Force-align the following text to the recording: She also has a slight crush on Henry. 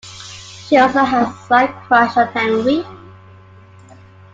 She 0.65 0.77
also 0.79 1.03
has 1.03 1.27
a 1.27 1.37
slight 1.45 1.69
crush 1.83 2.17
on 2.17 2.25
Henry. 2.29 2.83